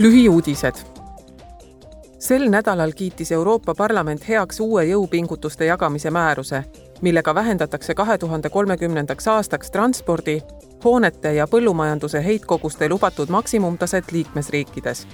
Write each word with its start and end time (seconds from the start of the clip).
lühiuudised. 0.00 0.74
sel 2.18 2.50
nädalal 2.50 2.92
kiitis 2.92 3.32
Euroopa 3.32 3.74
Parlament 3.74 4.28
heaks 4.28 4.60
uue 4.60 4.84
jõupingutuste 4.84 5.64
jagamise 5.64 6.10
määruse, 6.10 6.64
millega 7.00 7.34
vähendatakse 7.34 7.94
kahe 7.94 8.18
tuhande 8.18 8.50
kolmekümnendaks 8.50 9.28
aastaks 9.28 9.70
transpordi, 9.70 10.40
hoonete 10.84 11.34
ja 11.34 11.46
põllumajanduse 11.46 12.24
heitkoguste 12.24 12.88
lubatud 12.88 13.28
maksimumtaset 13.28 14.12
liikmesriikides. 14.12 15.06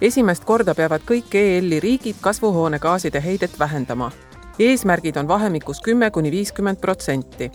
esimest 0.00 0.44
korda 0.44 0.74
peavad 0.74 1.00
kõik 1.10 1.34
EL-i 1.34 1.80
riigid 1.80 2.16
kasvuhoonegaaside 2.20 3.24
heidet 3.24 3.58
vähendama. 3.58 4.10
eesmärgid 4.58 5.16
on 5.16 5.28
vahemikus 5.28 5.80
kümme 5.80 6.10
kuni 6.10 6.30
viiskümmend 6.30 6.76
protsenti 6.80 7.50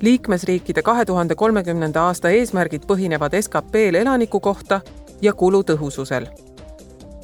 liikmesriikide 0.00 0.82
kahe 0.82 1.04
tuhande 1.04 1.34
kolmekümnenda 1.34 2.02
aasta 2.02 2.28
eesmärgid 2.28 2.82
põhinevad 2.86 3.42
SKP-l 3.42 3.94
elaniku 3.94 4.40
kohta 4.40 4.80
ja 5.22 5.32
kulutõhususel. 5.32 6.26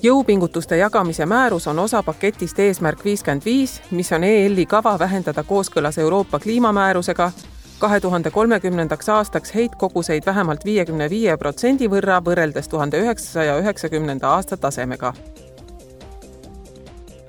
jõupingutuste 0.03 0.77
jagamise 0.77 1.27
määrus 1.27 1.67
on 1.67 1.79
osa 1.79 2.03
paketist 2.03 2.59
Eesmärk 2.59 3.05
viiskümmend 3.05 3.45
viis, 3.45 3.80
mis 3.91 4.12
on 4.12 4.25
EL-i 4.25 4.67
kava 4.67 4.98
vähendada 4.98 5.43
kooskõlas 5.43 5.98
Euroopa 5.98 6.39
kliimamäärusega 6.39 7.33
kahe 7.79 8.01
tuhande 8.01 8.31
kolmekümnendaks 8.31 9.09
aastaks 9.09 9.55
heitkoguseid 9.55 10.27
vähemalt 10.27 10.65
viiekümne 10.65 11.11
viie 11.11 11.37
protsendi 11.37 11.89
võrra 11.91 12.20
võrreldes 12.25 12.69
tuhande 12.69 13.01
üheksasaja 13.03 13.57
üheksakümnenda 13.59 14.29
aasta 14.29 14.56
tasemega 14.56 15.12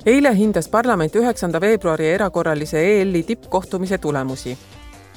eile 0.05 0.35
hindas 0.37 0.67
parlament 0.67 1.15
üheksanda 1.15 1.61
veebruari 1.61 2.07
erakorralise 2.11 2.81
EL-i 2.91 3.23
tippkohtumise 3.23 3.97
tulemusi 3.97 4.57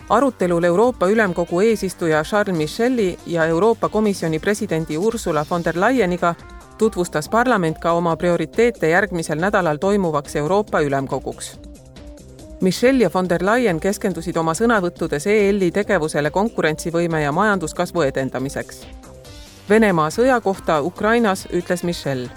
arutelul 0.08 0.64
Euroopa 0.64 1.06
Ülemkogu 1.06 1.60
eesistuja 1.60 2.22
Charles 2.22 2.56
Micheli 2.56 3.18
ja 3.26 3.44
Euroopa 3.44 3.88
Komisjoni 3.88 4.38
presidendi 4.38 4.98
Ursula 4.98 5.46
von 5.50 5.64
der 5.64 5.80
Leyeniga 5.80 6.34
tutvustas 6.78 7.28
parlament 7.28 7.78
ka 7.78 7.92
oma 7.92 8.16
prioriteete 8.16 8.88
järgmisel 8.88 9.38
nädalal 9.38 9.76
toimuvaks 9.76 10.36
Euroopa 10.36 10.80
Ülemkoguks. 10.80 11.60
Michel 12.60 13.00
ja 13.00 13.10
von 13.14 13.28
der 13.28 13.44
Leyen 13.46 13.80
keskendusid 13.80 14.36
oma 14.36 14.54
sõnavõttudes 14.54 15.26
EL-i 15.26 15.70
tegevusele 15.70 16.30
konkurentsivõime 16.30 17.20
ja 17.22 17.32
majanduskasvu 17.32 18.00
edendamiseks. 18.00 18.86
Venemaa 19.68 20.08
sõja 20.10 20.40
kohta 20.40 20.80
Ukrainas 20.80 21.48
ütles 21.52 21.82
Michel. 21.82 22.28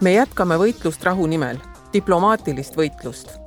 me 0.00 0.12
jätkame 0.12 0.58
võitlust 0.58 1.04
rahu 1.04 1.26
nimel, 1.26 1.58
diplomaatilist 1.92 2.76
võitlust 2.76 3.43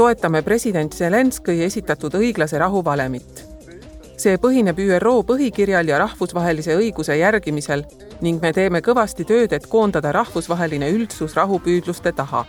toetame 0.00 0.40
president 0.40 0.94
Zelenskõi 0.96 1.58
esitatud 1.66 2.14
õiglase 2.16 2.58
rahu 2.58 2.80
valemit. 2.84 3.46
see 4.20 4.36
põhineb 4.40 4.78
ÜRO 4.78 5.22
põhikirjal 5.28 5.88
ja 5.88 5.98
rahvusvahelise 5.98 6.74
õiguse 6.76 7.16
järgimisel 7.16 7.82
ning 8.20 8.40
me 8.42 8.52
teeme 8.52 8.80
kõvasti 8.80 9.24
tööd, 9.24 9.52
et 9.52 9.66
koondada 9.66 10.12
rahvusvaheline 10.12 10.88
üldsus 10.90 11.36
rahupüüdluste 11.36 12.12
taha. 12.12 12.44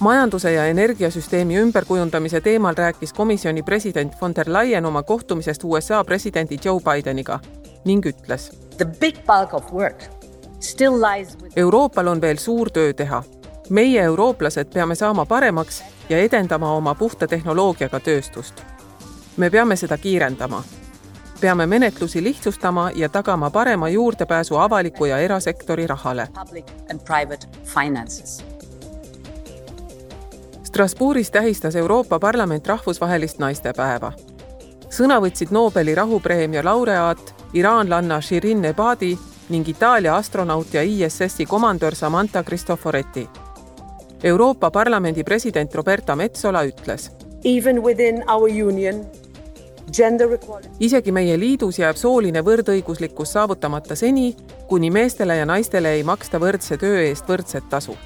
majanduse 0.00 0.52
ja 0.52 0.66
energiasüsteemi 0.66 1.56
ümberkujundamise 1.58 2.40
teemal 2.40 2.74
rääkis 2.74 3.12
komisjoni 3.12 3.62
president 3.62 4.12
von 4.20 4.34
der 4.36 4.52
Leyen 4.52 4.84
oma 4.84 5.02
kohtumisest 5.02 5.64
USA 5.64 6.04
presidendi 6.04 6.58
Joe 6.64 6.80
Bideniga 6.80 7.40
ning 7.84 8.06
ütles. 8.06 8.50
Euroopal 11.56 12.06
on 12.06 12.20
veel 12.20 12.36
suur 12.36 12.70
töö 12.70 12.92
teha 12.92 13.22
meie, 13.70 14.02
eurooplased, 14.02 14.64
peame 14.74 14.94
saama 14.94 15.26
paremaks 15.26 15.84
ja 16.08 16.18
edendama 16.18 16.72
oma 16.72 16.94
puhta 16.94 17.26
tehnoloogiaga 17.26 18.00
tööstust. 18.00 18.62
me 19.36 19.50
peame 19.50 19.76
seda 19.76 19.98
kiirendama. 19.98 20.62
peame 21.40 21.66
menetlusi 21.66 22.22
lihtsustama 22.22 22.90
ja 22.94 23.08
tagama 23.08 23.50
parema 23.50 23.88
juurdepääsu 23.88 24.56
avaliku 24.56 25.04
ja 25.04 25.18
erasektori 25.18 25.86
rahale. 25.86 26.28
Strasbourgis 30.62 31.30
tähistas 31.30 31.76
Euroopa 31.76 32.18
Parlament 32.18 32.66
rahvusvahelist 32.66 33.38
naistepäeva. 33.38 34.12
sõna 34.90 35.20
võtsid 35.20 35.50
Nobeli 35.50 35.94
rahupreemia 35.94 36.64
laureaat 36.64 37.34
iraanlanna 37.52 38.20
Shirin 38.20 38.64
Ebadi 38.64 39.18
ning 39.48 39.68
Itaalia 39.68 40.16
astronaut 40.16 40.74
ja 40.74 40.82
ISS-i 40.82 41.46
komandör 41.46 41.94
Samantha 41.94 42.42
Cristoforetti 42.42 43.28
Euroopa 44.24 44.70
Parlamendi 44.70 45.24
president 45.24 45.74
Roberta 45.74 46.16
Metsola 46.16 46.62
ütles. 46.64 47.10
isegi 50.80 51.12
meie 51.12 51.40
liidus 51.40 51.78
jääb 51.78 51.96
sooline 51.96 52.40
võrdõiguslikkus 52.40 53.32
saavutamata 53.32 53.94
seni, 53.94 54.36
kuni 54.66 54.90
meestele 54.90 55.36
ja 55.36 55.46
naistele 55.46 55.92
ei 55.92 56.02
maksta 56.02 56.40
võrdse 56.40 56.78
töö 56.80 57.02
eest 57.02 57.28
võrdset 57.28 57.68
tasu. 57.70 57.96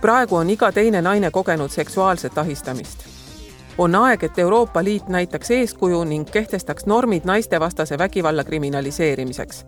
praegu 0.00 0.36
on 0.36 0.50
iga 0.50 0.72
teine 0.72 1.02
naine 1.02 1.30
kogenud 1.30 1.70
seksuaalset 1.70 2.38
ahistamist. 2.38 2.98
on 3.78 3.94
aeg, 3.94 4.24
et 4.24 4.38
Euroopa 4.38 4.84
Liit 4.84 5.08
näitaks 5.08 5.50
eeskuju 5.50 6.04
ning 6.04 6.30
kehtestaks 6.30 6.86
normid 6.86 7.24
naistevastase 7.24 7.98
vägivalla 7.98 8.44
kriminaliseerimiseks 8.44 9.64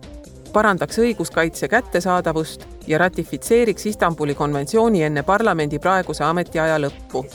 parandaks 0.55 0.99
õiguskaitse 1.03 1.67
kättesaadavust 1.67 2.63
ja 2.87 2.97
ratifitseeriks 3.01 3.85
Istanbuli 3.91 4.35
konventsiooni 4.35 5.03
enne 5.03 5.23
parlamendi 5.23 5.79
praeguse 5.83 6.23
ametiaja 6.23 6.77
lõppu. 6.79 7.25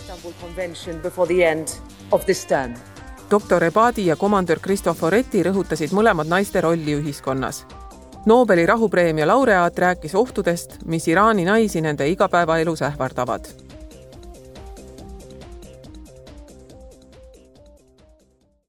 doktor 3.30 3.64
Ebadi 3.64 4.06
ja 4.06 4.16
komandör 4.16 4.58
Cristoforetti 4.58 5.42
rõhutasid 5.46 5.92
mõlemad 5.92 6.32
naiste 6.32 6.60
rolli 6.60 6.96
ühiskonnas. 6.96 7.64
Nobeli 8.26 8.66
rahupreemia 8.66 9.26
laureaat 9.26 9.78
rääkis 9.78 10.14
ohtudest, 10.14 10.78
mis 10.84 11.08
Iraani 11.08 11.44
naisi 11.44 11.80
nende 11.80 12.08
igapäevaelus 12.08 12.82
ähvardavad 12.82 13.69